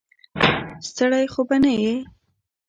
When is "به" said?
1.47-1.57